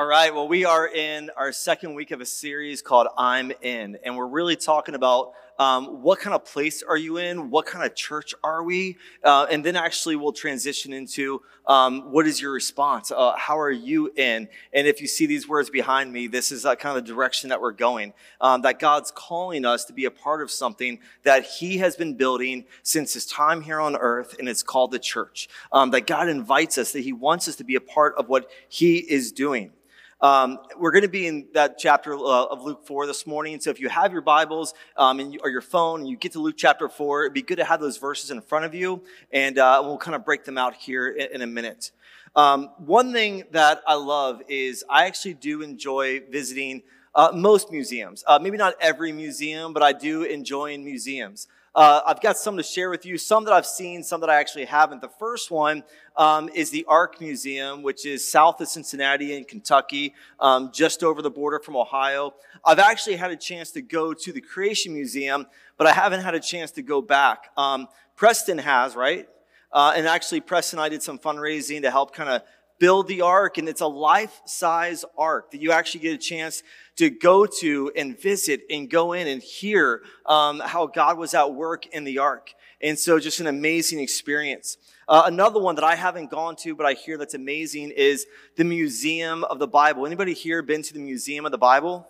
[0.00, 3.98] All right, well, we are in our second week of a series called I'm In,
[4.04, 7.50] and we're really talking about um, what kind of place are you in?
[7.50, 8.96] What kind of church are we?
[9.24, 13.10] Uh, and then actually we'll transition into um, what is your response?
[13.10, 14.46] Uh, how are you in?
[14.72, 17.48] And if you see these words behind me, this is uh, kind of the direction
[17.48, 18.12] that we're going.
[18.40, 22.14] Um, that God's calling us to be a part of something that He has been
[22.14, 25.48] building since His time here on earth, and it's called the church.
[25.72, 28.48] Um, that God invites us, that He wants us to be a part of what
[28.68, 29.72] He is doing.
[30.20, 33.60] Um, we're going to be in that chapter uh, of Luke 4 this morning.
[33.60, 36.32] So if you have your Bibles um, and you, or your phone and you get
[36.32, 39.04] to Luke chapter 4, it'd be good to have those verses in front of you.
[39.32, 41.92] And uh, we'll kind of break them out here in, in a minute.
[42.34, 46.82] Um, one thing that I love is I actually do enjoy visiting
[47.14, 48.24] uh, most museums.
[48.26, 51.46] Uh, maybe not every museum, but I do enjoy in museums.
[51.74, 54.36] Uh, I've got some to share with you, some that I've seen, some that I
[54.36, 55.00] actually haven't.
[55.00, 55.84] The first one
[56.16, 61.22] um, is the Ark Museum, which is south of Cincinnati in Kentucky, um, just over
[61.22, 62.34] the border from Ohio.
[62.64, 66.34] I've actually had a chance to go to the Creation Museum, but I haven't had
[66.34, 67.50] a chance to go back.
[67.56, 69.28] Um, Preston has, right?
[69.70, 72.42] Uh, and actually, Preston and I did some fundraising to help kind of
[72.78, 76.62] build the ark, and it's a life size ark that you actually get a chance
[76.96, 81.54] to go to and visit and go in and hear um, how God was at
[81.54, 82.50] work in the ark.
[82.80, 84.76] And so, just an amazing experience.
[85.08, 88.26] Uh, another one that I haven't gone to, but I hear that's amazing, is
[88.56, 90.06] the Museum of the Bible.
[90.06, 92.06] Anybody here been to the Museum of the Bible?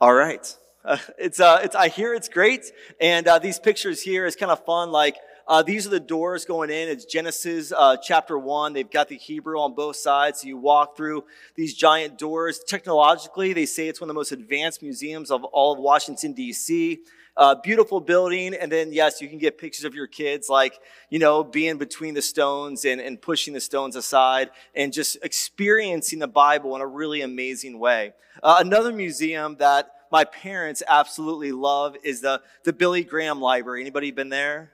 [0.00, 0.56] All right.
[0.84, 2.72] Uh, it's, uh, it's, I hear it's great.
[3.00, 4.90] And uh, these pictures here is kind of fun.
[4.90, 5.16] Like,
[5.50, 6.88] uh, these are the doors going in.
[6.88, 8.72] It's Genesis uh, chapter 1.
[8.72, 10.42] They've got the Hebrew on both sides.
[10.42, 11.24] So you walk through
[11.56, 12.60] these giant doors.
[12.68, 17.00] Technologically, they say it's one of the most advanced museums of all of Washington, D.C.
[17.36, 18.54] Uh, beautiful building.
[18.54, 22.14] And then, yes, you can get pictures of your kids, like, you know, being between
[22.14, 26.86] the stones and, and pushing the stones aside and just experiencing the Bible in a
[26.86, 28.12] really amazing way.
[28.40, 33.80] Uh, another museum that my parents absolutely love is the, the Billy Graham Library.
[33.80, 34.70] Anybody been there?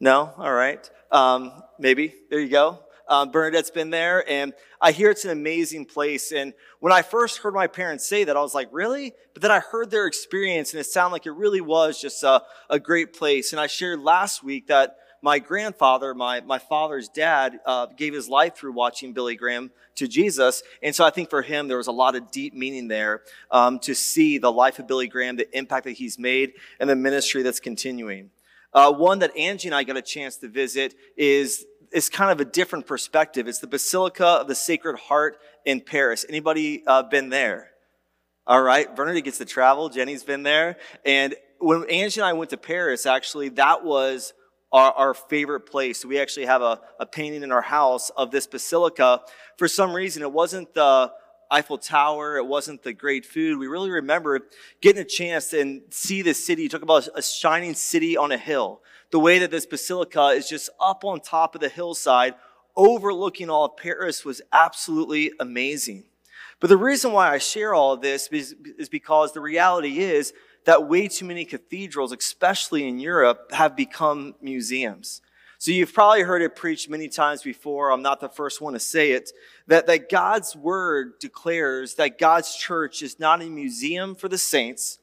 [0.00, 0.32] No?
[0.38, 0.88] All right.
[1.12, 2.14] Um, maybe.
[2.30, 2.80] There you go.
[3.06, 6.30] Um, Bernadette's been there, and I hear it's an amazing place.
[6.30, 9.12] And when I first heard my parents say that, I was like, really?
[9.34, 12.42] But then I heard their experience, and it sounded like it really was just a,
[12.70, 13.52] a great place.
[13.52, 18.28] And I shared last week that my grandfather, my, my father's dad, uh, gave his
[18.28, 20.62] life through watching Billy Graham to Jesus.
[20.80, 23.80] And so I think for him, there was a lot of deep meaning there um,
[23.80, 27.42] to see the life of Billy Graham, the impact that he's made, and the ministry
[27.42, 28.30] that's continuing.
[28.72, 32.40] Uh, one that Angie and I got a chance to visit is is kind of
[32.40, 33.48] a different perspective.
[33.48, 36.24] It's the Basilica of the Sacred Heart in Paris.
[36.28, 37.70] Anybody uh, been there?
[38.46, 39.88] All right, Bernadette gets to travel.
[39.88, 44.32] Jenny's been there, and when Angie and I went to Paris, actually, that was
[44.72, 46.04] our, favorite place.
[46.04, 49.20] We actually have a, a painting in our house of this basilica.
[49.58, 51.12] For some reason, it wasn't the
[51.50, 52.36] Eiffel Tower.
[52.36, 53.58] It wasn't the great food.
[53.58, 54.40] We really remember
[54.80, 56.62] getting a chance and see the city.
[56.62, 58.82] You talk about a shining city on a hill.
[59.10, 62.34] The way that this basilica is just up on top of the hillside,
[62.76, 66.04] overlooking all of Paris was absolutely amazing.
[66.60, 70.32] But the reason why I share all of this is, is because the reality is
[70.66, 75.22] that way too many cathedrals, especially in Europe, have become museums.
[75.60, 77.92] So you've probably heard it preached many times before.
[77.92, 79.30] I'm not the first one to say it.
[79.66, 85.00] That, that God's word declares that God's church is not a museum for the saints,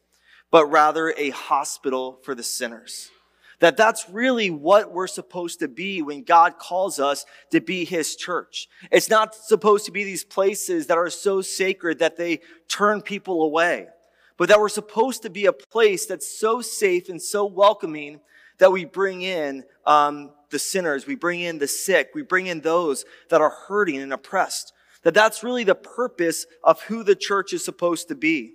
[0.49, 3.11] but rather a hospital for the sinners.
[3.59, 8.15] That that's really what we're supposed to be when God calls us to be his
[8.15, 8.67] church.
[8.91, 13.43] It's not supposed to be these places that are so sacred that they turn people
[13.43, 13.89] away,
[14.37, 18.21] but that we're supposed to be a place that's so safe and so welcoming
[18.57, 22.61] that we bring in um, the sinners, we bring in the sick, we bring in
[22.61, 24.73] those that are hurting and oppressed.
[25.03, 28.53] That that's really the purpose of who the church is supposed to be.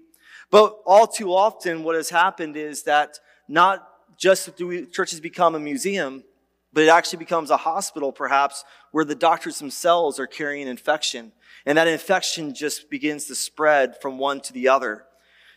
[0.50, 3.88] But all too often, what has happened is that not
[4.18, 6.24] just do we, churches become a museum,
[6.72, 11.32] but it actually becomes a hospital, perhaps, where the doctors themselves are carrying infection.
[11.66, 15.04] And that infection just begins to spread from one to the other.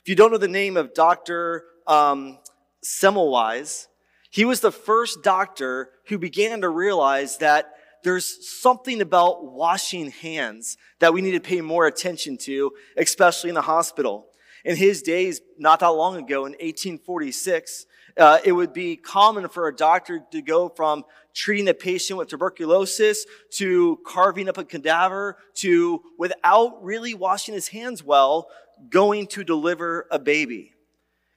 [0.01, 1.65] If you don't know the name of Dr.
[1.87, 2.39] Um,
[2.83, 3.87] Semmelweis,
[4.35, 7.71] he was the first doctor who began to realize that
[8.03, 13.53] there's something about washing hands that we need to pay more attention to, especially in
[13.53, 14.27] the hospital.
[14.65, 17.85] In his days, not that long ago, in 1846,
[18.17, 22.27] uh, it would be common for a doctor to go from treating a patient with
[22.27, 28.49] tuberculosis to carving up a cadaver to, without really washing his hands well,
[28.89, 30.74] going to deliver a baby.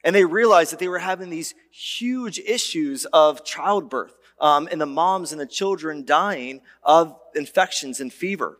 [0.05, 4.87] And they realized that they were having these huge issues of childbirth um, and the
[4.87, 8.59] moms and the children dying of infections and fever.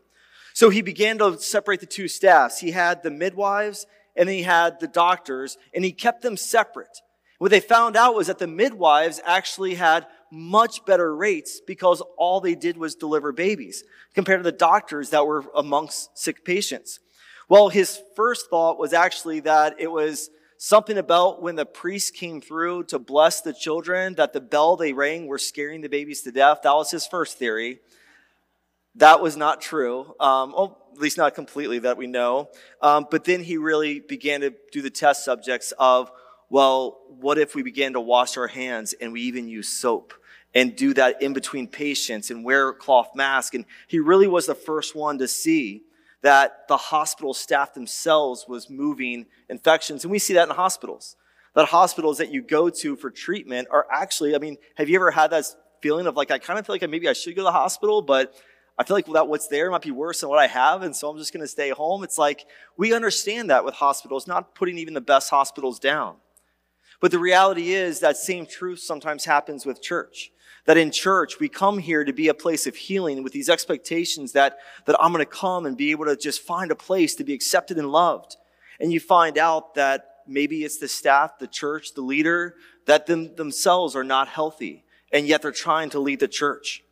[0.53, 2.59] So he began to separate the two staffs.
[2.59, 7.01] He had the midwives and he had the doctors and he kept them separate.
[7.37, 12.41] What they found out was that the midwives actually had much better rates because all
[12.41, 13.83] they did was deliver babies
[14.13, 16.99] compared to the doctors that were amongst sick patients.
[17.47, 20.29] Well, his first thought was actually that it was
[20.61, 24.91] something about when the priest came through to bless the children, that the bell they
[24.91, 26.59] rang were scaring the babies to death.
[26.63, 27.79] That was his first theory.
[28.95, 30.13] That was not true.
[30.19, 32.49] Um, well, at least not completely that we know.
[32.81, 36.11] Um, but then he really began to do the test subjects of,
[36.49, 40.13] well, what if we began to wash our hands and we even use soap
[40.53, 43.53] and do that in between patients and wear cloth mask?
[43.53, 45.83] And he really was the first one to see
[46.21, 50.03] that the hospital staff themselves was moving infections.
[50.03, 51.15] And we see that in hospitals.
[51.55, 55.11] That hospitals that you go to for treatment are actually, I mean, have you ever
[55.11, 55.45] had that
[55.81, 58.01] feeling of like, I kind of feel like maybe I should go to the hospital,
[58.01, 58.33] but
[58.79, 61.09] I feel like that what's there might be worse than what I have, and so
[61.09, 62.01] I'm just going to stay home.
[62.01, 62.45] It's like
[62.77, 66.15] we understand that with hospitals, not putting even the best hospitals down.
[67.01, 70.31] But the reality is that same truth sometimes happens with church.
[70.65, 74.33] That in church, we come here to be a place of healing with these expectations
[74.33, 77.23] that, that I'm going to come and be able to just find a place to
[77.23, 78.37] be accepted and loved.
[78.79, 83.35] And you find out that maybe it's the staff, the church, the leader, that them,
[83.35, 86.83] themselves are not healthy, and yet they're trying to lead the church.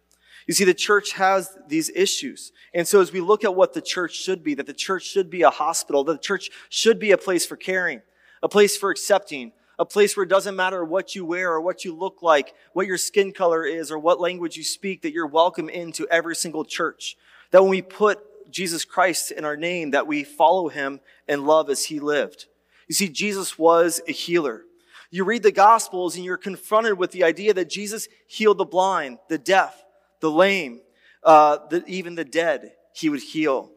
[0.48, 2.54] You see, the church has these issues.
[2.74, 5.30] And so as we look at what the church should be, that the church should
[5.30, 8.02] be a hospital, that the church should be a place for caring,
[8.42, 11.86] a place for accepting, a place where it doesn't matter what you wear or what
[11.86, 15.28] you look like, what your skin color is, or what language you speak, that you're
[15.28, 17.16] welcome into every single church.
[17.52, 18.20] That when we put
[18.52, 22.46] Jesus Christ in our name, that we follow him and love as he lived.
[22.88, 24.64] You see, Jesus was a healer.
[25.10, 29.20] You read the Gospels and you're confronted with the idea that Jesus healed the blind,
[29.30, 29.84] the deaf,
[30.20, 30.82] the lame,
[31.24, 33.72] uh, the, even the dead, he would heal.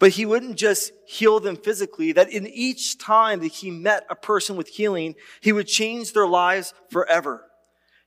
[0.00, 4.16] But he wouldn't just heal them physically, that in each time that he met a
[4.16, 7.44] person with healing, he would change their lives forever.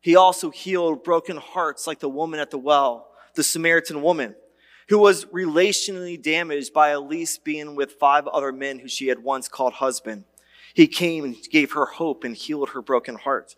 [0.02, 4.36] He also healed broken hearts like the woman at the well, the Samaritan woman,
[4.90, 9.48] who was relationally damaged by Elise being with five other men who she had once
[9.48, 10.24] called husband.
[10.74, 13.56] He came and gave her hope and healed her broken heart.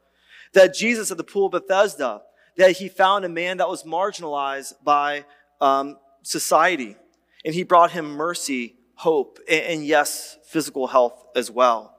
[0.52, 2.22] That Jesus at the pool of Bethesda,
[2.58, 5.24] that he found a man that was marginalized by
[5.62, 6.98] um, society
[7.46, 11.96] and he brought him mercy, hope, and, yes, physical health as well.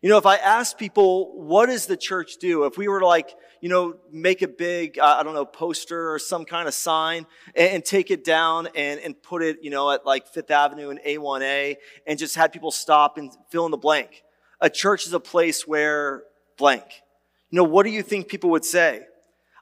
[0.00, 2.64] You know, if I ask people, what does the church do?
[2.64, 6.10] If we were to like, you know, make a big, uh, I don't know, poster
[6.10, 9.68] or some kind of sign and, and, take it down and, and put it, you
[9.68, 13.70] know, at like Fifth Avenue and A1A and just had people stop and fill in
[13.70, 14.22] the blank.
[14.62, 16.22] A church is a place where
[16.56, 16.86] blank.
[17.50, 19.02] You know, what do you think people would say?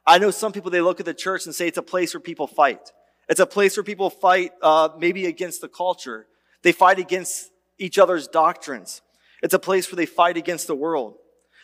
[0.07, 2.21] I know some people, they look at the church and say it's a place where
[2.21, 2.93] people fight.
[3.29, 6.25] It's a place where people fight uh, maybe against the culture.
[6.63, 9.01] They fight against each other's doctrines.
[9.43, 11.15] It's a place where they fight against the world.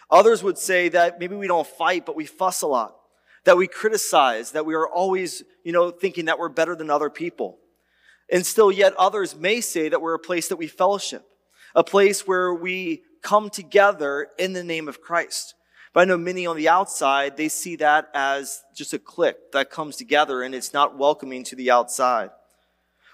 [0.10, 2.96] Others would say that maybe we don't fight, but we fuss a lot,
[3.46, 7.10] that we criticize, that we are always, you know, thinking that we're better than other
[7.10, 7.58] people.
[8.32, 11.26] And still, yet others may say that we're a place that we fellowship,
[11.74, 15.56] a place where we come together in the name of Christ.
[15.96, 19.70] But I know many on the outside, they see that as just a clique that
[19.70, 22.32] comes together and it's not welcoming to the outside.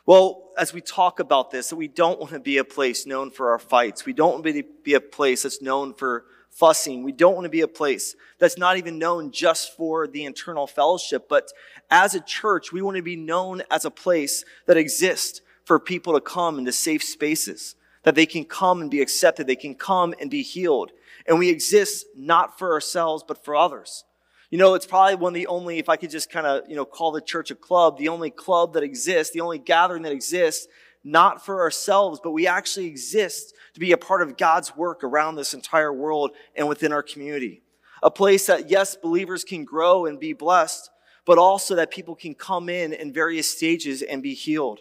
[0.07, 3.51] Well, as we talk about this, we don't want to be a place known for
[3.51, 4.07] our fights.
[4.07, 7.03] We don't want to be a place that's known for fussing.
[7.03, 10.65] We don't want to be a place that's not even known just for the internal
[10.65, 11.51] fellowship, but
[11.91, 16.13] as a church, we want to be known as a place that exists for people
[16.13, 20.15] to come into safe spaces, that they can come and be accepted, they can come
[20.19, 20.91] and be healed,
[21.27, 24.03] and we exist not for ourselves, but for others.
[24.49, 26.75] You know, it's probably one of the only, if I could just kind of, you
[26.75, 30.11] know, call the church a club, the only club that exists, the only gathering that
[30.11, 30.67] exists,
[31.03, 35.35] not for ourselves, but we actually exist to be a part of God's work around
[35.35, 37.63] this entire world and within our community.
[38.03, 40.89] A place that, yes, believers can grow and be blessed,
[41.25, 44.79] but also that people can come in in various stages and be healed.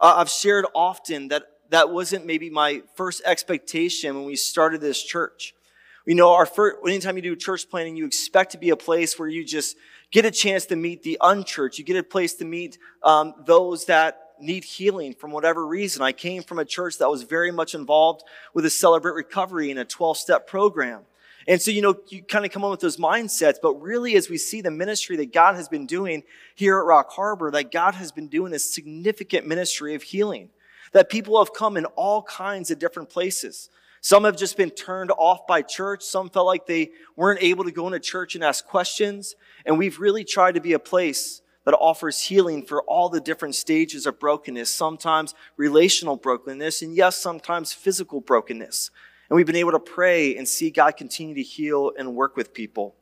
[0.00, 5.02] Uh, I've shared often that that wasn't maybe my first expectation when we started this
[5.02, 5.54] church.
[6.06, 9.18] You know, our first, anytime you do church planning, you expect to be a place
[9.18, 9.76] where you just
[10.10, 11.78] get a chance to meet the unchurched.
[11.78, 16.02] You get a place to meet um, those that need healing from whatever reason.
[16.02, 19.80] I came from a church that was very much involved with a Celebrate Recovery and
[19.80, 21.02] a 12 step program.
[21.46, 24.30] And so, you know, you kind of come on with those mindsets, but really, as
[24.30, 26.22] we see the ministry that God has been doing
[26.54, 30.50] here at Rock Harbor, that God has been doing a significant ministry of healing,
[30.92, 33.68] that people have come in all kinds of different places.
[34.04, 36.02] Some have just been turned off by church.
[36.02, 39.34] Some felt like they weren't able to go into church and ask questions.
[39.64, 43.54] And we've really tried to be a place that offers healing for all the different
[43.54, 48.90] stages of brokenness, sometimes relational brokenness, and yes, sometimes physical brokenness.
[49.30, 52.52] And we've been able to pray and see God continue to heal and work with
[52.52, 52.96] people.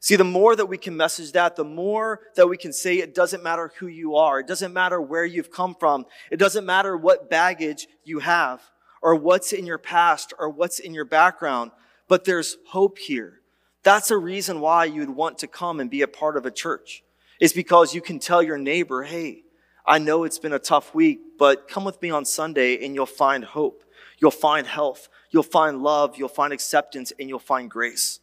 [0.00, 3.14] See, the more that we can message that, the more that we can say it
[3.14, 4.40] doesn't matter who you are.
[4.40, 6.06] It doesn't matter where you've come from.
[6.30, 8.62] It doesn't matter what baggage you have
[9.02, 11.70] or what's in your past or what's in your background,
[12.08, 13.40] but there's hope here.
[13.82, 17.02] That's a reason why you'd want to come and be a part of a church
[17.40, 19.44] is because you can tell your neighbor, Hey,
[19.86, 23.06] I know it's been a tough week, but come with me on Sunday and you'll
[23.06, 23.82] find hope.
[24.18, 25.08] You'll find health.
[25.30, 26.16] You'll find love.
[26.16, 28.20] You'll find acceptance and you'll find grace.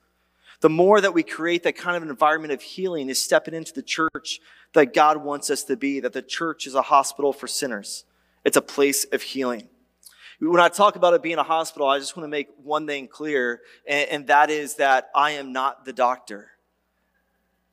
[0.60, 3.74] The more that we create that kind of an environment of healing is stepping into
[3.74, 4.40] the church
[4.74, 8.06] that God wants us to be, that the church is a hospital for sinners.
[8.44, 9.68] It's a place of healing.
[10.40, 13.08] When I talk about it being a hospital, I just want to make one thing
[13.08, 16.52] clear, and, and that is that I am not the doctor.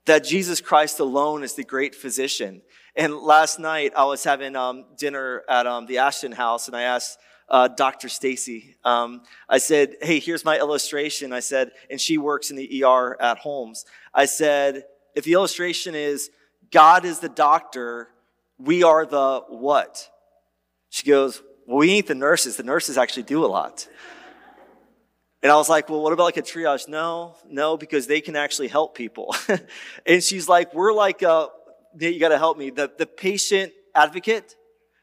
[0.06, 2.62] That Jesus Christ alone is the great physician.
[2.97, 6.83] And last night I was having um, dinner at um, the Ashton House, and I
[6.83, 7.18] asked
[7.50, 8.09] uh, Dr.
[8.09, 8.76] Stacy.
[8.83, 13.21] Um, I said, "Hey, here's my illustration." I said, and she works in the ER
[13.21, 13.85] at Holmes.
[14.14, 16.30] I said, if the illustration is
[16.71, 18.09] God is the doctor,
[18.59, 20.09] we are the what?
[20.88, 22.56] She goes, "Well, we ain't the nurses.
[22.56, 23.88] The nurses actually do a lot."
[25.44, 26.88] And I was like, well, what about like a triage?
[26.88, 29.37] No, no, because they can actually help people.
[30.06, 31.49] and she's like, we're like, uh,
[31.99, 32.71] you got to help me.
[32.71, 34.56] The, the patient advocate,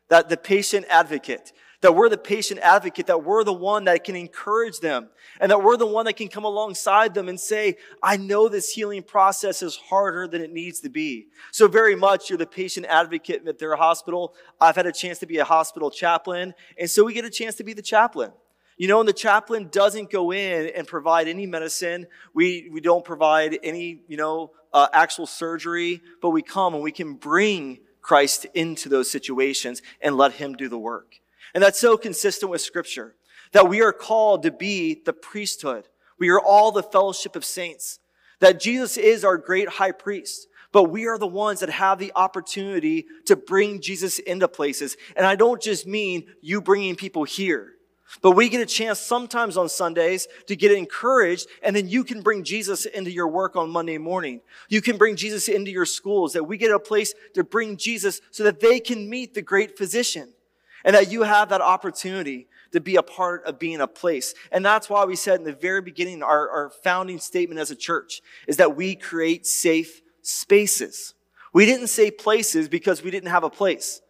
[0.10, 4.16] that the patient advocate that we're the patient advocate, that we're the one that can
[4.16, 5.10] encourage them,
[5.40, 8.72] and that we're the one that can come alongside them and say, I know this
[8.72, 11.28] healing process is harder than it needs to be.
[11.52, 14.36] So very much you're the patient advocate at their hospital.
[14.60, 17.56] I've had a chance to be a hospital chaplain, and so we get a chance
[17.56, 18.32] to be the chaplain.
[18.78, 22.08] You know, and the chaplain doesn't go in and provide any medicine.
[22.34, 26.92] We, we don't provide any, you know, uh, actual surgery, but we come and we
[26.92, 31.20] can bring Christ into those situations and let him do the work.
[31.54, 33.16] And that's so consistent with scripture
[33.52, 35.88] that we are called to be the priesthood.
[36.18, 38.00] We are all the fellowship of saints.
[38.40, 42.12] That Jesus is our great high priest, but we are the ones that have the
[42.16, 44.98] opportunity to bring Jesus into places.
[45.16, 47.74] And I don't just mean you bringing people here,
[48.22, 52.22] but we get a chance sometimes on Sundays to get encouraged, and then you can
[52.22, 54.42] bring Jesus into your work on Monday morning.
[54.70, 58.22] You can bring Jesus into your schools, that we get a place to bring Jesus
[58.32, 60.34] so that they can meet the great physician
[60.84, 64.34] and that you have that opportunity to be a part of being a place.
[64.52, 67.76] And that's why we said in the very beginning, our, our founding statement as a
[67.76, 71.14] church is that we create safe spaces.
[71.54, 74.02] We didn't say places because we didn't have a place.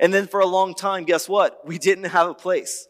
[0.00, 1.66] And then for a long time, guess what?
[1.66, 2.88] We didn't have a place.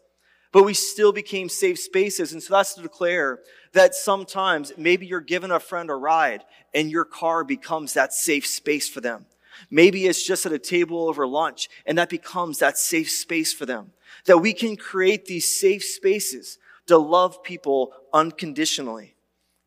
[0.51, 2.33] But we still became safe spaces.
[2.33, 3.39] And so that's to declare
[3.73, 6.43] that sometimes maybe you're giving a friend a ride
[6.73, 9.25] and your car becomes that safe space for them.
[9.69, 13.65] Maybe it's just at a table over lunch, and that becomes that safe space for
[13.65, 13.91] them.
[14.25, 19.15] That we can create these safe spaces to love people unconditionally.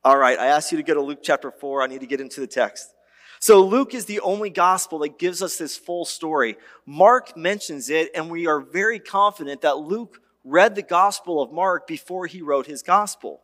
[0.04, 1.82] All right, I asked you to go to Luke chapter 4.
[1.82, 2.92] I need to get into the text.
[3.38, 6.56] So Luke is the only gospel that gives us this full story.
[6.86, 11.86] Mark mentions it, and we are very confident that Luke read the gospel of Mark
[11.86, 13.40] before he wrote his gospel.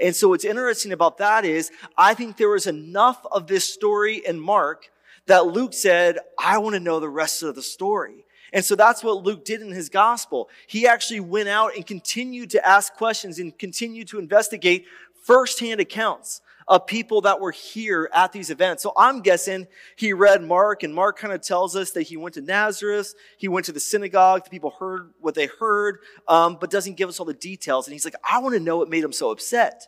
[0.00, 4.22] And so what's interesting about that is I think there was enough of this story
[4.24, 4.90] in Mark
[5.26, 8.24] that Luke said, I want to know the rest of the story.
[8.52, 10.50] And so that's what Luke did in his gospel.
[10.66, 14.86] He actually went out and continued to ask questions and continued to investigate
[15.24, 18.82] firsthand accounts of people that were here at these events.
[18.82, 22.34] So I'm guessing he read Mark, and Mark kind of tells us that he went
[22.34, 25.98] to Nazareth, he went to the synagogue, the people heard what they heard,
[26.28, 27.86] um, but doesn't give us all the details.
[27.86, 29.86] And he's like, I want to know what made him so upset.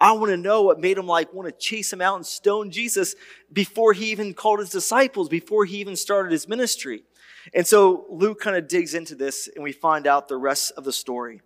[0.00, 2.70] I want to know what made him like want to chase him out and stone
[2.70, 3.14] Jesus
[3.52, 7.04] before he even called his disciples, before he even started his ministry.
[7.52, 10.84] And so Luke kind of digs into this and we find out the rest of
[10.84, 11.40] the story.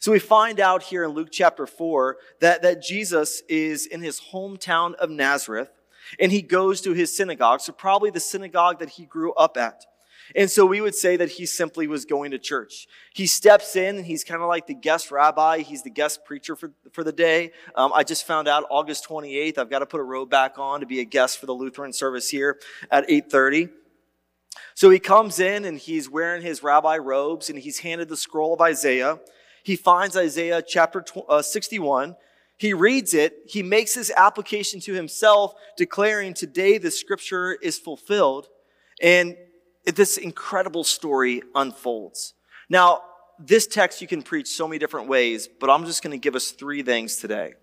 [0.00, 4.20] So we find out here in Luke chapter 4 that, that Jesus is in his
[4.32, 5.70] hometown of Nazareth
[6.18, 9.84] and he goes to his synagogue, so probably the synagogue that he grew up at.
[10.34, 12.86] And so we would say that he simply was going to church.
[13.14, 15.58] He steps in and he's kind of like the guest rabbi.
[15.60, 17.52] He's the guest preacher for, for the day.
[17.74, 20.80] Um, I just found out August 28th, I've got to put a robe back on
[20.80, 22.58] to be a guest for the Lutheran service here
[22.90, 23.68] at 830.
[24.74, 28.54] So he comes in and he's wearing his rabbi robes and he's handed the scroll
[28.54, 29.18] of Isaiah.
[29.62, 32.16] He finds Isaiah chapter uh, 61.
[32.56, 33.38] He reads it.
[33.46, 38.48] He makes his application to himself, declaring, Today the scripture is fulfilled.
[39.00, 39.36] And
[39.84, 42.34] this incredible story unfolds.
[42.68, 43.02] Now,
[43.38, 46.36] this text you can preach so many different ways, but I'm just going to give
[46.36, 47.54] us three things today.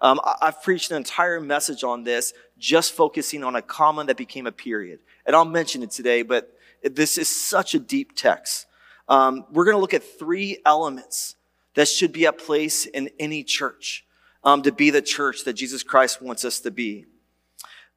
[0.00, 4.46] Um, I've preached an entire message on this, just focusing on a comma that became
[4.46, 4.98] a period.
[5.24, 6.52] And I'll mention it today, but
[6.82, 8.66] this is such a deep text.
[9.08, 11.36] Um, we're going to look at three elements
[11.74, 14.04] that should be at place in any church
[14.44, 17.06] um, to be the church that Jesus Christ wants us to be.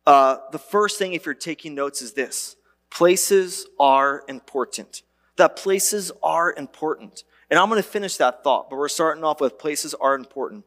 [0.05, 2.55] Uh, the first thing, if you're taking notes, is this
[2.95, 5.03] places are important.
[5.35, 7.25] That places are important.
[7.49, 10.63] And I'm going to finish that thought, but we're starting off with places are important.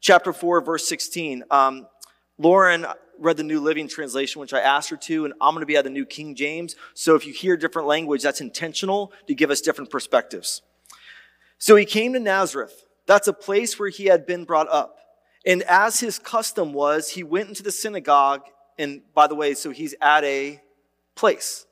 [0.00, 1.44] Chapter 4, verse 16.
[1.50, 1.86] Um,
[2.38, 2.86] Lauren
[3.18, 5.76] read the New Living Translation, which I asked her to, and I'm going to be
[5.76, 6.76] at the New King James.
[6.94, 10.62] So if you hear different language, that's intentional to give us different perspectives.
[11.58, 12.84] So he came to Nazareth.
[13.06, 14.98] That's a place where he had been brought up.
[15.46, 18.42] And as his custom was, he went into the synagogue.
[18.78, 20.60] And by the way, so he's at a
[21.14, 21.66] place.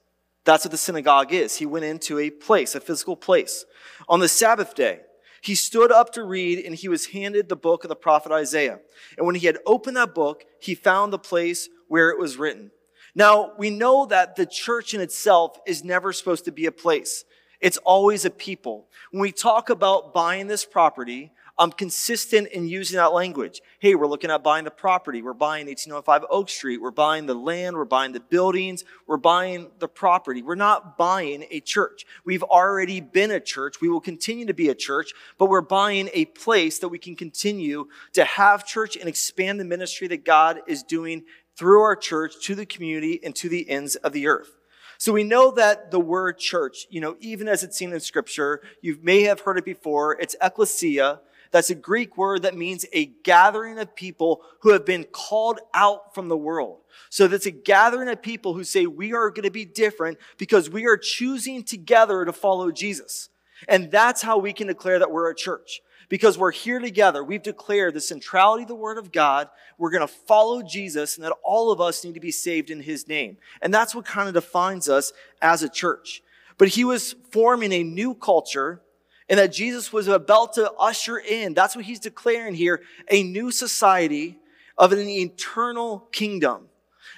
[0.49, 1.59] That's what the synagogue is.
[1.59, 3.67] He went into a place, a physical place.
[4.09, 5.01] On the Sabbath day,
[5.43, 8.81] he stood up to read and he was handed the book of the prophet Isaiah.
[9.19, 12.71] And when he had opened that book, he found the place where it was written.
[13.15, 17.27] Now, we know that the church in itself is never supposed to be a place.
[17.61, 18.89] It's always a people.
[19.11, 23.61] When we talk about buying this property, I'm consistent in using that language.
[23.81, 25.23] Hey, we're looking at buying the property.
[25.23, 26.81] We're buying 1805 Oak Street.
[26.81, 27.77] We're buying the land.
[27.77, 28.85] We're buying the buildings.
[29.09, 30.41] We're buying the property.
[30.41, 32.07] We're not buying a church.
[32.25, 33.81] We've already been a church.
[33.81, 37.17] We will continue to be a church, but we're buying a place that we can
[37.17, 41.25] continue to have church and expand the ministry that God is doing
[41.57, 44.55] through our church to the community and to the ends of the earth.
[44.97, 48.61] So we know that the word church, you know, even as it's seen in scripture,
[48.81, 50.21] you may have heard it before.
[50.21, 51.21] It's ecclesia.
[51.51, 56.15] That's a Greek word that means a gathering of people who have been called out
[56.15, 56.81] from the world.
[57.11, 60.69] So that's a gathering of people who say we are going to be different because
[60.69, 63.31] we are choosing together to follow Jesus.
[63.67, 65.81] And that's how we can declare that we're a church.
[66.09, 67.23] Because we're here together.
[67.23, 69.49] We've declared the centrality of the Word of God.
[69.77, 72.81] We're going to follow Jesus and that all of us need to be saved in
[72.81, 73.37] His name.
[73.61, 75.13] And that's what kind of defines us
[75.43, 76.23] as a church.
[76.57, 78.81] But He was forming a new culture
[79.29, 83.51] and that Jesus was about to usher in, that's what he's declaring here, a new
[83.51, 84.39] society
[84.77, 86.69] of an eternal kingdom.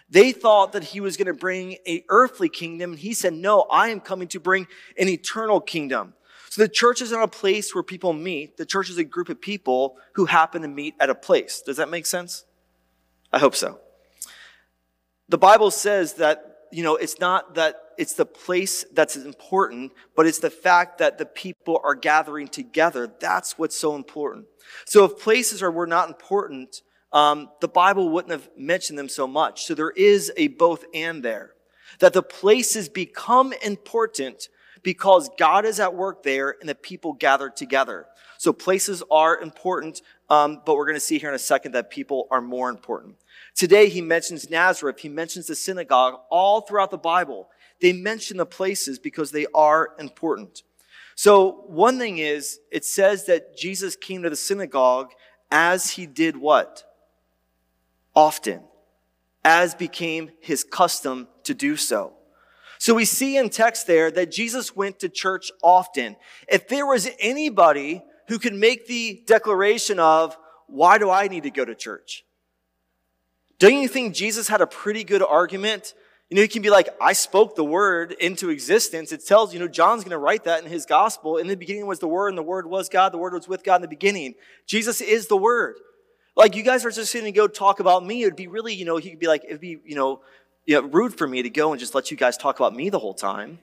[0.09, 2.97] They thought that he was going to bring a earthly kingdom.
[2.97, 4.67] He said, no, I am coming to bring
[4.99, 6.15] an eternal kingdom.
[6.49, 8.57] So the church is not a place where people meet.
[8.57, 11.63] The church is a group of people who happen to meet at a place.
[11.65, 12.45] Does that make sense?
[13.33, 13.79] I hope so.
[15.29, 20.27] The Bible says that you know, it's not that it's the place that's important, but
[20.27, 23.13] it's the fact that the people are gathering together.
[23.21, 24.47] That's what's so important.
[24.87, 26.81] So if places are were not important,
[27.13, 29.65] um, the Bible wouldn't have mentioned them so much.
[29.65, 31.53] So there is a both and there.
[31.99, 34.49] That the places become important
[34.83, 38.07] because God is at work there and the people gather together.
[38.39, 41.91] So places are important, um, but we're going to see here in a second that
[41.91, 43.17] people are more important.
[43.55, 47.51] Today, he mentions Nazareth, he mentions the synagogue all throughout the Bible.
[47.81, 50.63] They mention the places because they are important.
[51.15, 55.13] So, one thing is, it says that Jesus came to the synagogue
[55.51, 56.85] as he did what?
[58.15, 58.63] Often,
[59.45, 62.15] as became his custom to do so.
[62.81, 66.17] So we see in text there that Jesus went to church often.
[66.49, 70.35] If there was anybody who could make the declaration of,
[70.67, 72.25] why do I need to go to church?
[73.59, 75.93] Don't you think Jesus had a pretty good argument?
[76.31, 79.11] You know, he can be like, I spoke the word into existence.
[79.11, 81.39] It tells, you know, John's going to write that in his gospel.
[81.39, 83.13] In the beginning was the word, and the word was God.
[83.13, 84.37] The word was with God in the beginning.
[84.65, 85.77] Jesus is the word.
[86.37, 88.23] Like, you guys are just going to go talk about me.
[88.23, 90.21] It'd be really, you know, he could be like, it'd be, you know,
[90.67, 92.91] you know, rude for me to go and just let you guys talk about me
[92.91, 93.59] the whole time.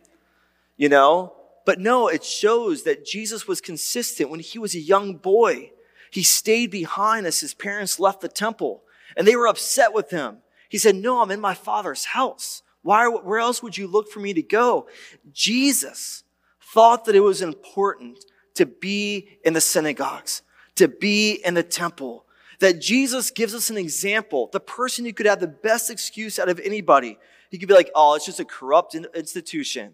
[0.76, 1.34] You know?
[1.66, 5.72] But no, it shows that Jesus was consistent when he was a young boy.
[6.12, 8.84] He stayed behind as his parents left the temple
[9.16, 10.38] and they were upset with him.
[10.70, 12.64] He said, No, I'm in my father's house.
[12.82, 14.88] Why, where else would you look for me to go?
[15.34, 16.24] Jesus
[16.62, 18.24] thought that it was important
[18.56, 20.42] to be in the synagogues,
[20.76, 22.26] to be in the temple.
[22.60, 24.50] That Jesus gives us an example.
[24.52, 27.20] The person who could have the best excuse out of anybody.
[27.52, 29.94] He could be like, oh, it's just a corrupt institution.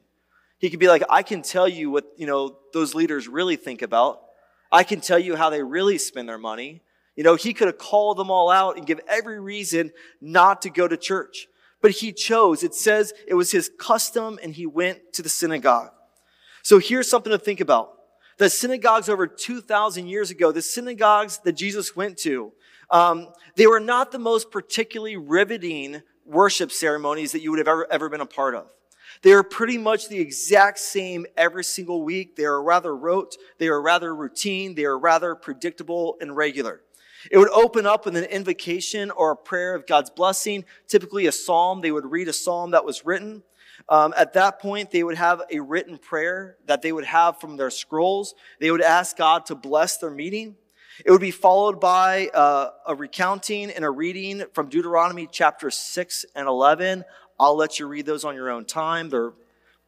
[0.60, 3.82] He could be like, I can tell you what, you know, those leaders really think
[3.82, 4.22] about.
[4.72, 6.82] I can tell you how they really spend their money.
[7.16, 10.70] You know, he could have called them all out and give every reason not to
[10.70, 11.48] go to church.
[11.82, 12.64] But he chose.
[12.64, 15.92] It says it was his custom and he went to the synagogue.
[16.64, 17.92] So here's something to think about.
[18.38, 22.54] The synagogues over 2,000 years ago, the synagogues that Jesus went to,
[22.90, 27.92] um, they were not the most particularly riveting worship ceremonies that you would have ever,
[27.92, 28.68] ever been a part of.
[29.22, 32.36] They are pretty much the exact same every single week.
[32.36, 33.36] They are rather rote.
[33.58, 34.76] They are rather routine.
[34.76, 36.82] They are rather predictable and regular.
[37.32, 41.32] It would open up with an invocation or a prayer of God's blessing, typically a
[41.32, 41.82] psalm.
[41.82, 43.44] They would read a psalm that was written.
[43.90, 47.58] Um, at that point, they would have a written prayer that they would have from
[47.58, 48.36] their scrolls.
[48.60, 50.56] They would ask God to bless their meeting.
[51.04, 56.26] It would be followed by uh, a recounting and a reading from Deuteronomy chapter 6
[56.36, 57.04] and 11.
[57.40, 59.10] I'll let you read those on your own time.
[59.10, 59.34] They're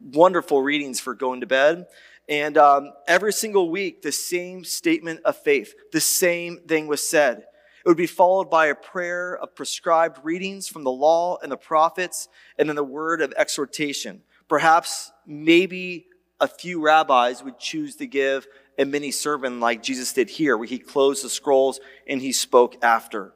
[0.02, 1.86] wonderful readings for going to bed.
[2.28, 7.46] And um, every single week, the same statement of faith, the same thing was said.
[7.86, 11.58] It would be followed by a prayer of prescribed readings from the law and the
[11.58, 14.24] prophets, and then the word of exhortation.
[14.48, 16.08] Perhaps, maybe
[16.40, 18.48] a few rabbis would choose to give
[18.80, 22.84] a mini sermon like Jesus did here, where he closed the scrolls and he spoke
[22.84, 23.34] after.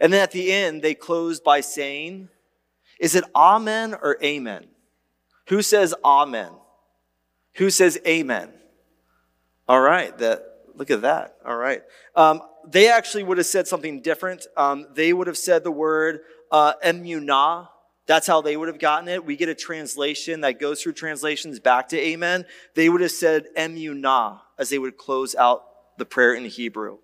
[0.00, 2.28] And then at the end, they closed by saying,
[2.98, 4.66] Is it Amen or Amen?
[5.48, 6.50] Who says Amen?
[7.56, 8.50] Who says Amen?
[9.68, 11.36] All right, that look at that.
[11.44, 11.82] All right.
[12.14, 14.46] Um, they actually would have said something different.
[14.56, 17.68] Um, they would have said the word uh, emunah.
[18.06, 19.24] That's how they would have gotten it.
[19.24, 22.44] We get a translation that goes through translations back to amen.
[22.74, 25.64] They would have said emunah as they would close out
[25.96, 26.98] the prayer in Hebrew.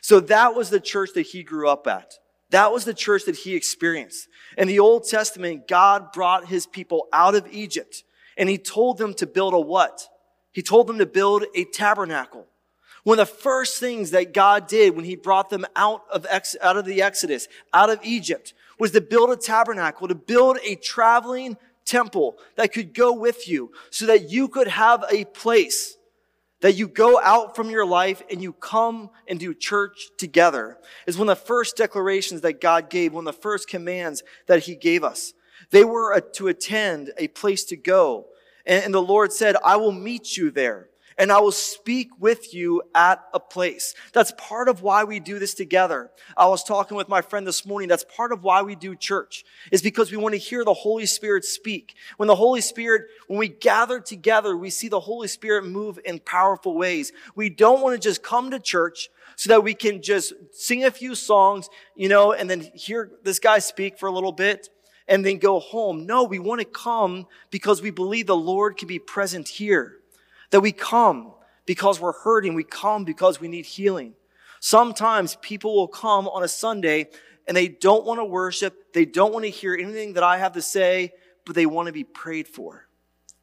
[0.00, 2.14] So that was the church that he grew up at.
[2.50, 4.26] That was the church that he experienced.
[4.58, 8.02] In the Old Testament, God brought his people out of Egypt
[8.36, 10.08] and he told them to build a what?
[10.52, 12.46] He told them to build a tabernacle.
[13.04, 16.54] One of the first things that God did when he brought them out of, ex,
[16.60, 20.74] out of the Exodus, out of Egypt, was to build a tabernacle, to build a
[20.74, 25.96] traveling temple that could go with you so that you could have a place
[26.60, 31.16] that you go out from your life and you come and do church together is
[31.16, 34.74] one of the first declarations that God gave, one of the first commands that he
[34.74, 35.32] gave us.
[35.70, 38.26] They were to attend a place to go.
[38.66, 42.82] And the Lord said, I will meet you there and I will speak with you
[42.94, 43.94] at a place.
[44.14, 46.10] That's part of why we do this together.
[46.34, 47.90] I was talking with my friend this morning.
[47.90, 51.04] That's part of why we do church is because we want to hear the Holy
[51.04, 51.94] Spirit speak.
[52.16, 56.20] When the Holy Spirit, when we gather together, we see the Holy Spirit move in
[56.20, 57.12] powerful ways.
[57.34, 60.90] We don't want to just come to church so that we can just sing a
[60.90, 64.70] few songs, you know, and then hear this guy speak for a little bit
[65.10, 66.06] and then go home.
[66.06, 69.96] No, we want to come because we believe the Lord can be present here.
[70.50, 71.32] That we come
[71.66, 72.54] because we're hurting.
[72.54, 74.14] We come because we need healing.
[74.60, 77.08] Sometimes people will come on a Sunday
[77.48, 78.92] and they don't want to worship.
[78.94, 81.12] They don't want to hear anything that I have to say,
[81.44, 82.86] but they want to be prayed for.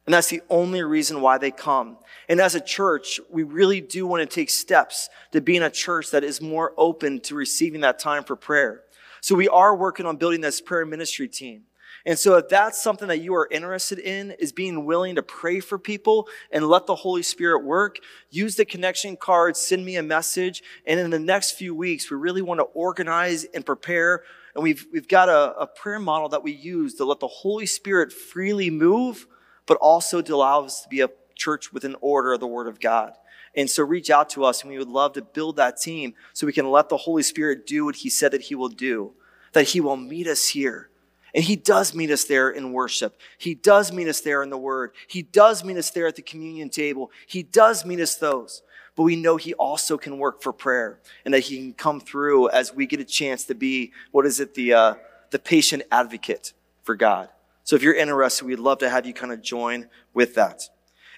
[0.06, 1.98] And that's the only reason why they come.
[2.30, 6.12] And as a church, we really do want to take steps to being a church
[6.12, 8.84] that is more open to receiving that time for prayer.
[9.20, 11.62] So we are working on building this prayer ministry team.
[12.06, 15.60] And so if that's something that you are interested in is being willing to pray
[15.60, 17.98] for people and let the Holy Spirit work,
[18.30, 20.62] use the connection card, send me a message.
[20.86, 24.22] And in the next few weeks, we really want to organize and prepare.
[24.54, 27.66] And we've, we've got a, a prayer model that we use to let the Holy
[27.66, 29.26] Spirit freely move,
[29.66, 32.68] but also to allow us to be a church with an order of the Word
[32.68, 33.12] of God.
[33.58, 36.46] And so reach out to us and we would love to build that team so
[36.46, 39.12] we can let the Holy Spirit do what He said that He will do,
[39.52, 40.88] that He will meet us here
[41.34, 43.20] and he does meet us there in worship.
[43.36, 44.92] He does meet us there in the word.
[45.06, 47.10] He does meet us there at the communion table.
[47.26, 48.62] He does meet us those.
[48.96, 52.48] But we know he also can work for prayer and that he can come through
[52.48, 54.94] as we get a chance to be, what is it, the, uh,
[55.30, 57.28] the patient advocate for God.
[57.62, 60.62] So if you're interested, we'd love to have you kind of join with that.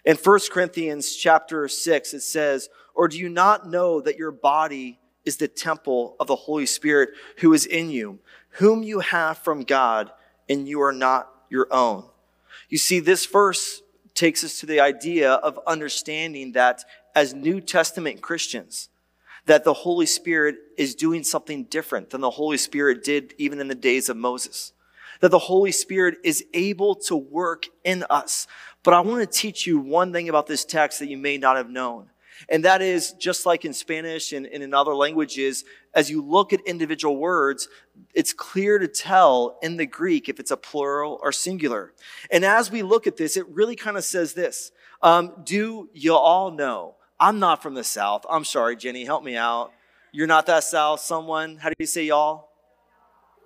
[0.04, 4.98] In 1 Corinthians chapter 6, it says, Or do you not know that your body
[5.24, 8.18] is the temple of the Holy Spirit who is in you,
[8.50, 10.10] whom you have from God,
[10.48, 12.04] and you are not your own.
[12.68, 13.82] You see, this verse
[14.14, 16.84] takes us to the idea of understanding that
[17.14, 18.88] as New Testament Christians,
[19.46, 23.68] that the Holy Spirit is doing something different than the Holy Spirit did even in
[23.68, 24.72] the days of Moses.
[25.20, 28.46] That the Holy Spirit is able to work in us.
[28.82, 31.56] But I want to teach you one thing about this text that you may not
[31.56, 32.10] have known.
[32.48, 35.64] And that is just like in Spanish and, and in other languages,
[35.94, 37.68] as you look at individual words,
[38.14, 41.92] it's clear to tell in the Greek if it's a plural or singular.
[42.30, 46.14] And as we look at this, it really kind of says this um, Do you
[46.14, 46.94] all know?
[47.18, 48.24] I'm not from the South.
[48.30, 49.72] I'm sorry, Jenny, help me out.
[50.10, 51.00] You're not that South.
[51.00, 52.48] Someone, how do you say y'all?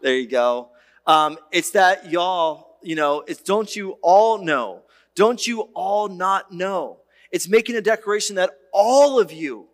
[0.01, 0.69] There you go.
[1.07, 4.83] Um, it's that y'all, you know, it's don't you all know?
[5.15, 6.99] Don't you all not know?
[7.31, 9.69] It's making a declaration that all of you,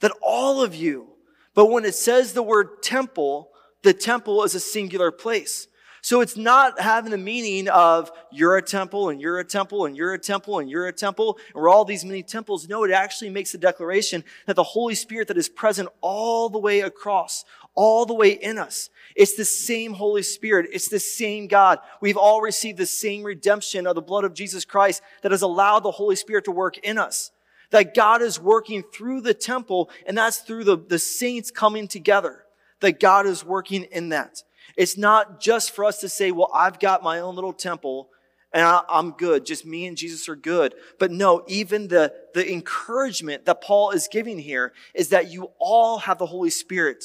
[0.00, 1.08] that all of you,
[1.54, 3.50] but when it says the word temple,
[3.82, 5.66] the temple is a singular place.
[6.02, 9.96] So it's not having the meaning of you're a temple and you're a temple and
[9.96, 12.68] you're a temple and you're a temple and we're all these many temples.
[12.68, 16.58] No, it actually makes the declaration that the Holy Spirit that is present all the
[16.58, 17.44] way across,
[17.78, 18.90] all the way in us.
[19.14, 20.68] It's the same Holy Spirit.
[20.72, 21.78] It's the same God.
[22.00, 25.84] We've all received the same redemption of the blood of Jesus Christ that has allowed
[25.84, 27.30] the Holy Spirit to work in us.
[27.70, 32.42] That God is working through the temple and that's through the, the saints coming together.
[32.80, 34.42] That God is working in that.
[34.76, 38.08] It's not just for us to say, well, I've got my own little temple
[38.52, 39.46] and I, am good.
[39.46, 40.74] Just me and Jesus are good.
[40.98, 45.98] But no, even the, the encouragement that Paul is giving here is that you all
[45.98, 47.04] have the Holy Spirit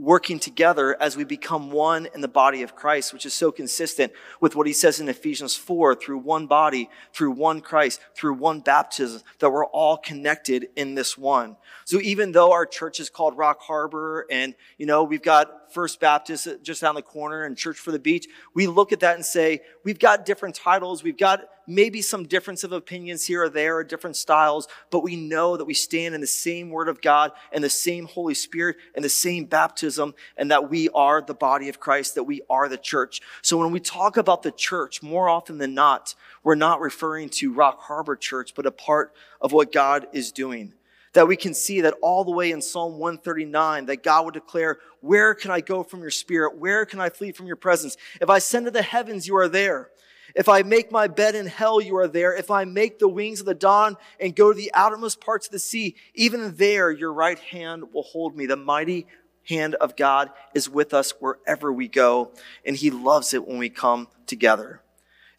[0.00, 4.12] working together as we become one in the body of Christ, which is so consistent
[4.40, 8.60] with what he says in Ephesians 4 through one body, through one Christ, through one
[8.60, 11.56] baptism, that we're all connected in this one.
[11.84, 16.00] So even though our church is called Rock Harbor and, you know, we've got First
[16.00, 19.14] Baptist uh, just down the corner and Church for the Beach, we look at that
[19.16, 23.48] and say, we've got different titles, we've got maybe some difference of opinions here or
[23.48, 27.00] there or different styles, but we know that we stand in the same Word of
[27.00, 31.34] God and the same Holy Spirit and the same baptism and that we are the
[31.34, 33.20] body of Christ, that we are the church.
[33.42, 37.52] So when we talk about the church, more often than not, we're not referring to
[37.52, 40.74] Rock Harbor Church, but a part of what God is doing
[41.12, 44.78] that we can see that all the way in Psalm 139, that God would declare,
[45.00, 46.58] Where can I go from your spirit?
[46.58, 47.96] Where can I flee from your presence?
[48.20, 49.90] If I send to the heavens, you are there.
[50.34, 52.34] If I make my bed in hell, you are there.
[52.34, 55.52] If I make the wings of the dawn and go to the outermost parts of
[55.52, 58.46] the sea, even there your right hand will hold me.
[58.46, 59.06] The mighty
[59.48, 62.30] hand of God is with us wherever we go,
[62.64, 64.82] and he loves it when we come together.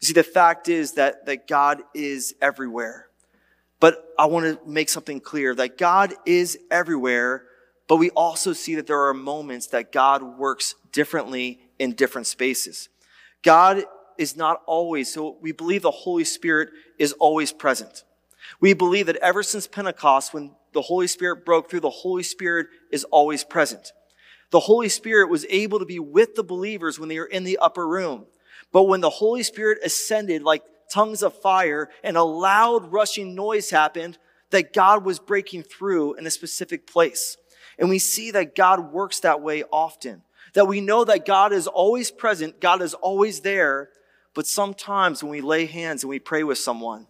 [0.00, 3.08] You see, the fact is that, that God is everywhere.
[3.82, 7.46] But I want to make something clear that God is everywhere,
[7.88, 12.88] but we also see that there are moments that God works differently in different spaces.
[13.42, 13.82] God
[14.18, 18.04] is not always, so we believe the Holy Spirit is always present.
[18.60, 22.68] We believe that ever since Pentecost, when the Holy Spirit broke through, the Holy Spirit
[22.92, 23.90] is always present.
[24.50, 27.58] The Holy Spirit was able to be with the believers when they were in the
[27.58, 28.26] upper room.
[28.70, 33.70] But when the Holy Spirit ascended like tongues of fire and a loud rushing noise
[33.70, 34.18] happened,
[34.50, 37.36] that God was breaking through in a specific place.
[37.78, 40.22] And we see that God works that way often.
[40.54, 43.88] That we know that God is always present, God is always there,
[44.34, 47.06] but sometimes when we lay hands and we pray with someone,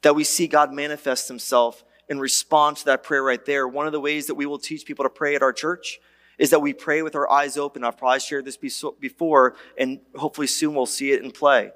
[0.00, 3.68] that we see God manifest himself and respond to that prayer right there.
[3.68, 6.00] One of the ways that we will teach people to pray at our church
[6.38, 7.84] is that we pray with our eyes open.
[7.84, 11.72] I've probably shared this before, and hopefully soon we'll see it in play.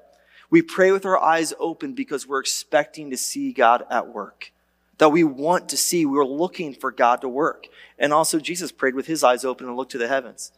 [0.53, 4.51] We pray with our eyes open because we're expecting to see God at work.
[4.99, 7.65] That we want to see, we're looking for God to work.
[7.97, 10.51] And also, Jesus prayed with his eyes open and looked to the heavens.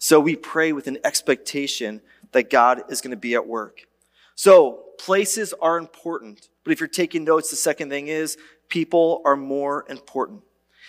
[0.00, 2.00] So we pray with an expectation
[2.32, 3.86] that God is going to be at work.
[4.34, 6.48] So places are important.
[6.64, 8.36] But if you're taking notes, the second thing is
[8.68, 10.42] people are more important.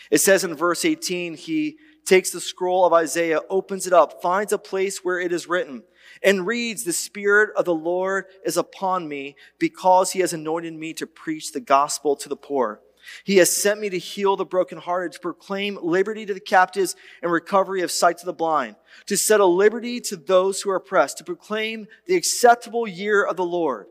[0.09, 1.77] It says in verse 18, he
[2.07, 5.83] takes the scroll of Isaiah, opens it up, finds a place where it is written,
[6.23, 10.93] and reads, The Spirit of the Lord is upon me because he has anointed me
[10.93, 12.81] to preach the gospel to the poor.
[13.23, 17.31] He has sent me to heal the brokenhearted, to proclaim liberty to the captives and
[17.31, 18.75] recovery of sight to the blind,
[19.07, 23.37] to set a liberty to those who are oppressed, to proclaim the acceptable year of
[23.37, 23.87] the Lord.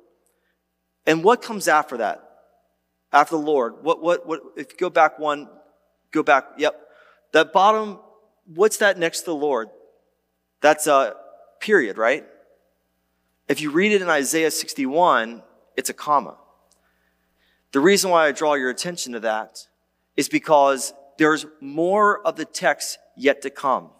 [1.07, 2.23] And what comes after that?
[3.13, 3.83] After the Lord?
[3.83, 5.49] What, what, what, if you go back one,
[6.13, 6.81] go back, yep.
[7.33, 7.99] That bottom,
[8.47, 9.71] what's that next to the Lord?
[10.61, 11.17] That's a
[11.61, 12.25] period, right?
[13.49, 15.43] If you read it in Isaiah 61,
[15.77, 16.37] it's a comma.
[17.73, 19.67] The reason why I draw your attention to that
[20.17, 23.91] is because there's more of the text yet to come.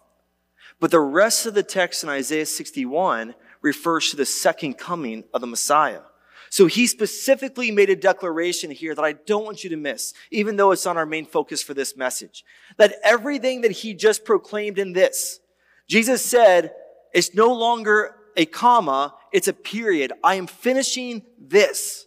[0.81, 5.41] But the rest of the text in Isaiah 61 refers to the second coming of
[5.41, 6.01] the Messiah.
[6.49, 10.57] So he specifically made a declaration here that I don't want you to miss, even
[10.57, 12.45] though it's on our main focus for this message.
[12.77, 15.39] That everything that he just proclaimed in this,
[15.87, 16.73] Jesus said,
[17.15, 20.13] is no longer a comma, it's a period.
[20.23, 22.07] I am finishing this.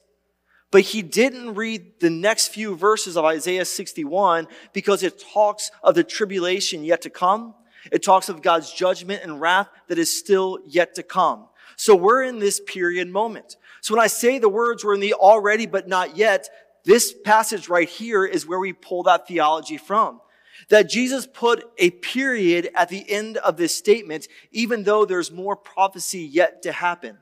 [0.71, 5.93] But he didn't read the next few verses of Isaiah 61 because it talks of
[5.93, 7.53] the tribulation yet to come.
[7.91, 11.47] It talks of God's judgment and wrath that is still yet to come.
[11.75, 13.57] So we're in this period moment.
[13.81, 16.49] So when I say the words we're in the already but not yet,
[16.85, 20.21] this passage right here is where we pull that theology from.
[20.69, 25.55] That Jesus put a period at the end of this statement, even though there's more
[25.55, 27.17] prophecy yet to happen.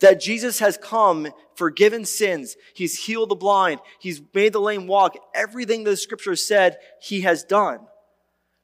[0.00, 2.56] That Jesus has come, forgiven sins.
[2.74, 3.80] He's healed the blind.
[4.00, 5.16] He's made the lame walk.
[5.34, 7.80] Everything the scripture said he has done.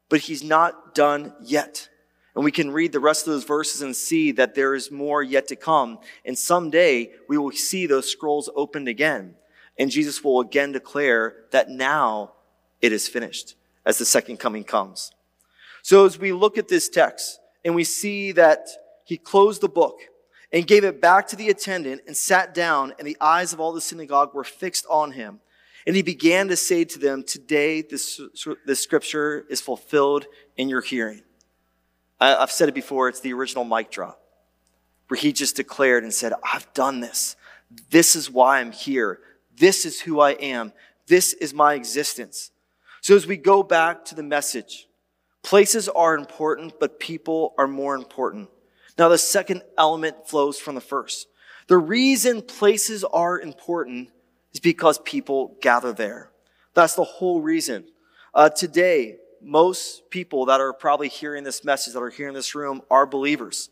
[0.08, 1.88] But he's not done yet.
[2.34, 5.22] And we can read the rest of those verses and see that there is more
[5.22, 5.98] yet to come.
[6.24, 9.34] And someday we will see those scrolls opened again.
[9.76, 12.32] And Jesus will again declare that now
[12.80, 13.54] it is finished
[13.88, 15.10] as the second coming comes.
[15.82, 18.68] So as we look at this text and we see that
[19.06, 19.98] he closed the book
[20.52, 23.72] and gave it back to the attendant and sat down and the eyes of all
[23.72, 25.40] the synagogue were fixed on him.
[25.86, 28.20] And he began to say to them, today this,
[28.66, 30.26] this scripture is fulfilled
[30.58, 31.22] in your hearing.
[32.20, 34.20] I've said it before, it's the original mic drop,
[35.06, 37.36] where he just declared and said, I've done this.
[37.90, 39.20] This is why I'm here.
[39.56, 40.72] This is who I am.
[41.06, 42.50] This is my existence.
[43.00, 44.88] So as we go back to the message,
[45.42, 48.50] places are important, but people are more important.
[48.98, 51.28] Now, the second element flows from the first.
[51.68, 54.10] The reason places are important
[54.52, 56.30] is because people gather there.
[56.74, 57.84] That's the whole reason.
[58.34, 62.54] Uh, today, most people that are probably hearing this message, that are here in this
[62.54, 63.70] room, are believers.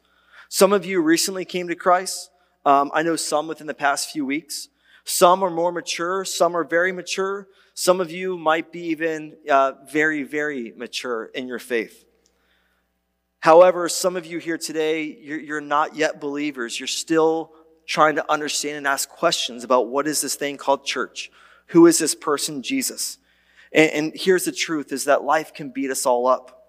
[0.49, 2.31] Some of you recently came to Christ.
[2.65, 4.69] Um, I know some within the past few weeks.
[5.07, 6.25] Some are more mature.
[6.25, 7.47] Some are very mature.
[7.75, 12.05] Some of you might be even uh, very, very mature in your faith.
[13.39, 16.81] However, some of you here today, you're, you're not yet believers.
[16.81, 17.53] You're still
[17.87, 21.31] trying to understand and ask questions about what is this thing called church?
[21.69, 23.19] Who is this person, Jesus?
[23.73, 26.65] And, and here's the truth is that life can beat us all up.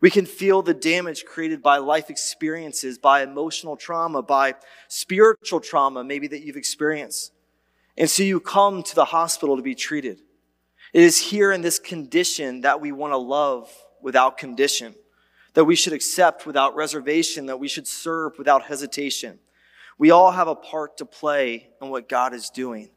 [0.00, 4.54] We can feel the damage created by life experiences, by emotional trauma, by
[4.88, 7.32] spiritual trauma, maybe that you've experienced.
[8.00, 10.22] And so you come to the hospital to be treated.
[10.94, 14.94] It is here in this condition that we want to love without condition,
[15.52, 19.38] that we should accept without reservation, that we should serve without hesitation.
[19.98, 22.88] We all have a part to play in what God is doing.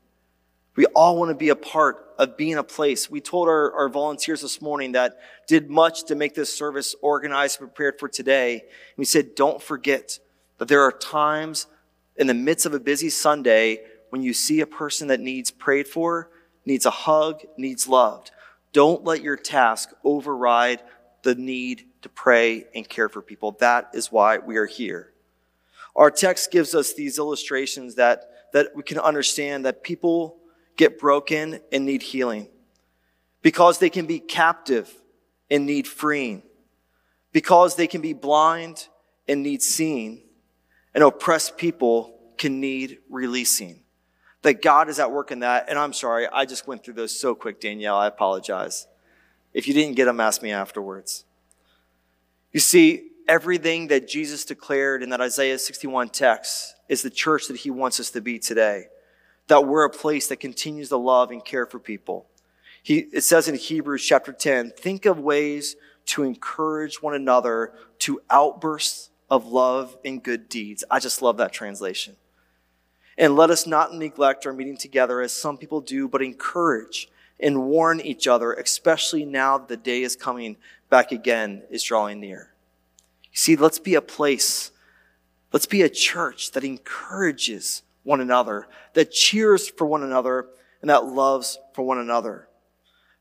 [0.77, 3.09] We all want to be a part of being a place.
[3.09, 7.59] We told our, our volunteers this morning that did much to make this service organized
[7.59, 8.53] and prepared for today.
[8.61, 10.17] And we said, don't forget
[10.59, 11.67] that there are times
[12.15, 13.81] in the midst of a busy Sunday
[14.13, 16.29] when you see a person that needs prayed for,
[16.67, 18.29] needs a hug, needs loved.
[18.71, 20.83] Don't let your task override
[21.23, 23.53] the need to pray and care for people.
[23.53, 25.13] That is why we are here.
[25.95, 30.37] Our text gives us these illustrations that, that we can understand that people
[30.77, 32.49] get broken and need healing,
[33.41, 34.93] because they can be captive
[35.49, 36.43] and need freeing,
[37.31, 38.89] because they can be blind
[39.27, 40.21] and need seeing,
[40.93, 43.79] and oppressed people can need releasing.
[44.43, 45.69] That God is at work in that.
[45.69, 47.97] And I'm sorry, I just went through those so quick, Danielle.
[47.97, 48.87] I apologize.
[49.53, 51.25] If you didn't get them, ask me afterwards.
[52.51, 57.57] You see, everything that Jesus declared in that Isaiah 61 text is the church that
[57.57, 58.87] he wants us to be today
[59.47, 62.27] that we're a place that continues to love and care for people.
[62.81, 65.75] He, it says in Hebrews chapter 10, think of ways
[66.05, 70.83] to encourage one another to outbursts of love and good deeds.
[70.91, 72.15] I just love that translation.
[73.17, 77.65] And let us not neglect our meeting together as some people do, but encourage and
[77.65, 80.57] warn each other, especially now that the day is coming
[80.89, 82.53] back again, is drawing near.
[83.31, 84.71] You see, let's be a place,
[85.51, 90.47] let's be a church that encourages one another, that cheers for one another,
[90.81, 92.47] and that loves for one another.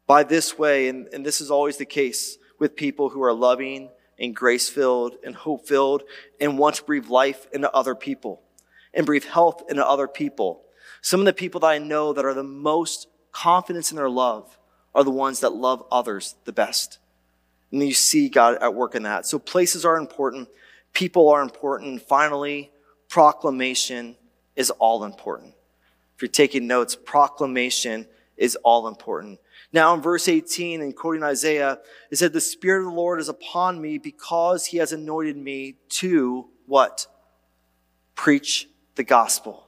[0.06, 3.90] By this way, and, and this is always the case with people who are loving
[4.18, 6.02] and grace filled and hope filled
[6.40, 8.42] and want to breathe life into other people
[8.94, 10.62] and breathe health into other people.
[11.00, 14.58] Some of the people that I know that are the most confident in their love
[14.94, 16.98] are the ones that love others the best.
[17.70, 19.26] And you see God at work in that.
[19.26, 20.48] So places are important,
[20.92, 22.02] people are important.
[22.02, 22.70] Finally,
[23.08, 24.16] proclamation
[24.54, 25.54] is all important.
[26.14, 29.40] If you're taking notes, proclamation is all important.
[29.72, 31.78] Now, in verse 18, in quoting Isaiah,
[32.10, 35.76] it said, The Spirit of the Lord is upon me because he has anointed me
[35.88, 37.06] to what?
[38.14, 39.64] Preach the gospel.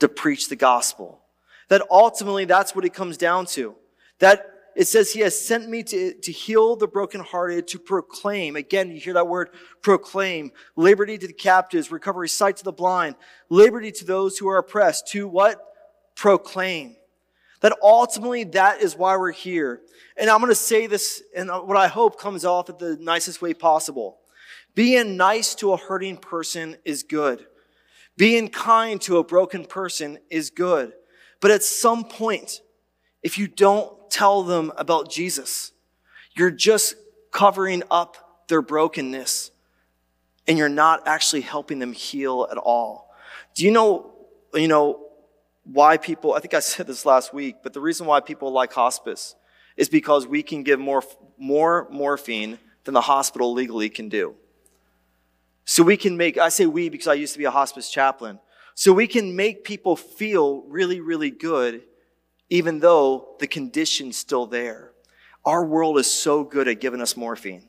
[0.00, 1.20] To preach the gospel.
[1.68, 3.74] That ultimately, that's what it comes down to.
[4.18, 8.56] That it says he has sent me to, to heal the brokenhearted, to proclaim.
[8.56, 9.50] Again, you hear that word
[9.82, 10.52] proclaim.
[10.76, 13.16] Liberty to the captives, recovery sight to the blind,
[13.48, 15.60] liberty to those who are oppressed, to what?
[16.14, 16.96] Proclaim.
[17.60, 19.80] That ultimately that is why we're here.
[20.16, 23.42] And I'm going to say this and what I hope comes off at the nicest
[23.42, 24.18] way possible.
[24.74, 27.46] Being nice to a hurting person is good.
[28.20, 30.92] Being kind to a broken person is good.
[31.40, 32.60] But at some point,
[33.22, 35.72] if you don't tell them about Jesus.
[36.34, 36.96] You're just
[37.30, 39.52] covering up their brokenness
[40.46, 43.10] and you're not actually helping them heal at all.
[43.54, 44.12] Do you know,
[44.52, 45.06] you know,
[45.64, 48.74] why people, I think I said this last week, but the reason why people like
[48.74, 49.36] hospice
[49.76, 51.02] is because we can give more,
[51.38, 54.34] more morphine than the hospital legally can do.
[55.70, 58.40] So we can make, I say we because I used to be a hospice chaplain.
[58.74, 61.82] So we can make people feel really, really good,
[62.48, 64.90] even though the condition's still there.
[65.44, 67.68] Our world is so good at giving us morphine.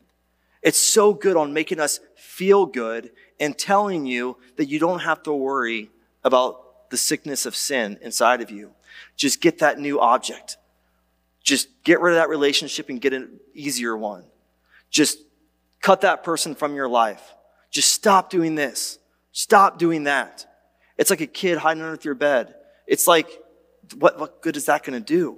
[0.63, 5.21] It's so good on making us feel good and telling you that you don't have
[5.21, 5.91] to worry
[6.23, 8.71] about the sickness of sin inside of you.
[9.15, 10.57] Just get that new object.
[11.43, 14.23] Just get rid of that relationship and get an easier one.
[14.89, 15.19] Just
[15.81, 17.21] cut that person from your life.
[17.71, 18.99] Just stop doing this.
[19.31, 20.45] Stop doing that.
[20.97, 22.53] It's like a kid hiding underneath your bed.
[22.85, 23.29] It's like,
[23.97, 25.37] what, what good is that going to do?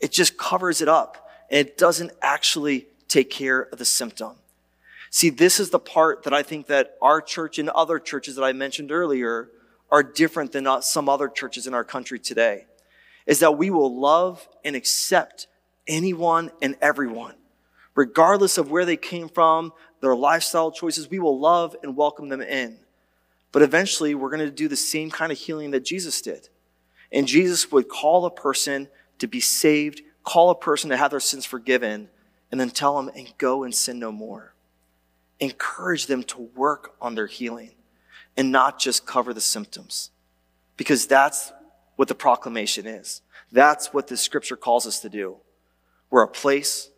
[0.00, 4.36] It just covers it up and it doesn't actually take care of the symptom.
[5.10, 8.44] See, this is the part that I think that our church and other churches that
[8.44, 9.48] I mentioned earlier
[9.90, 12.66] are different than some other churches in our country today.
[13.26, 15.46] Is that we will love and accept
[15.86, 17.34] anyone and everyone,
[17.98, 21.10] regardless of where they came from, their lifestyle choices.
[21.10, 22.78] We will love and welcome them in.
[23.50, 26.48] But eventually, we're going to do the same kind of healing that Jesus did.
[27.10, 28.86] And Jesus would call a person
[29.18, 32.08] to be saved, call a person to have their sins forgiven,
[32.52, 34.54] and then tell them, and go and sin no more
[35.40, 37.70] encourage them to work on their healing
[38.36, 40.10] and not just cover the symptoms.
[40.76, 41.52] Because that's
[41.96, 43.22] what the proclamation is.
[43.50, 45.36] That's what the scripture calls us to do.
[46.10, 46.90] We're a place,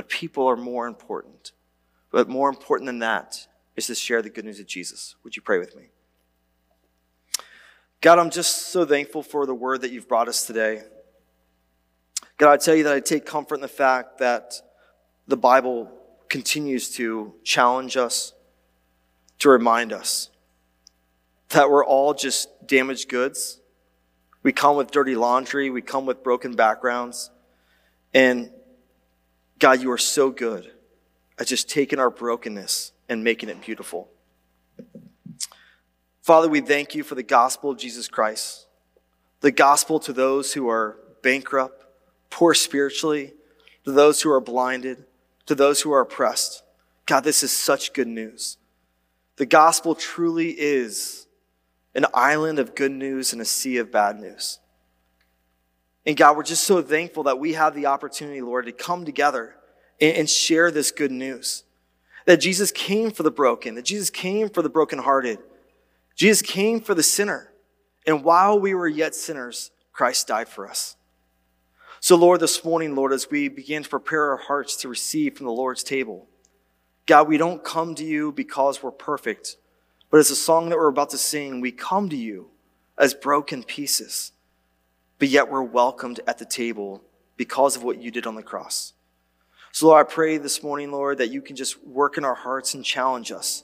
[0.00, 1.52] but people are more important.
[2.10, 3.46] But more important than that
[3.76, 5.14] is to share the good news of Jesus.
[5.22, 5.90] Would you pray with me?
[8.00, 10.80] God, I'm just so thankful for the word that you've brought us today.
[12.38, 14.54] God, I tell you that I take comfort in the fact that
[15.28, 15.92] the Bible
[16.30, 18.32] continues to challenge us,
[19.40, 20.30] to remind us
[21.50, 23.60] that we're all just damaged goods.
[24.42, 27.30] We come with dirty laundry, we come with broken backgrounds.
[28.14, 28.50] And
[29.60, 30.72] God, you are so good
[31.38, 34.08] at just taking our brokenness and making it beautiful.
[36.22, 38.66] Father, we thank you for the gospel of Jesus Christ,
[39.40, 41.84] the gospel to those who are bankrupt,
[42.30, 43.34] poor spiritually,
[43.84, 45.04] to those who are blinded,
[45.44, 46.62] to those who are oppressed.
[47.04, 48.56] God, this is such good news.
[49.36, 51.26] The gospel truly is
[51.94, 54.58] an island of good news and a sea of bad news.
[56.06, 59.56] And God, we're just so thankful that we have the opportunity, Lord, to come together
[60.00, 61.64] and, share this good news.
[62.26, 65.38] That Jesus came for the broken, that Jesus came for the brokenhearted.
[66.14, 67.52] Jesus came for the sinner.
[68.06, 70.96] And while we were yet sinners, Christ died for us.
[72.02, 75.44] So, Lord, this morning, Lord, as we begin to prepare our hearts to receive from
[75.44, 76.26] the Lord's table,
[77.04, 79.56] God, we don't come to you because we're perfect,
[80.10, 82.48] but as a song that we're about to sing, we come to you
[82.96, 84.32] as broken pieces,
[85.20, 87.04] but yet we're welcomed at the table
[87.36, 88.94] because of what you did on the cross.
[89.70, 92.74] So, Lord, I pray this morning, Lord, that you can just work in our hearts
[92.74, 93.62] and challenge us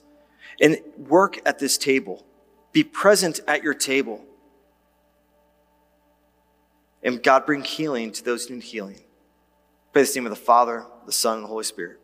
[0.61, 2.25] and work at this table.
[2.71, 4.23] Be present at your table.
[7.03, 9.01] And God, bring healing to those who need healing.
[9.91, 11.99] Pray this name of the Father, the Son, and the Holy Spirit.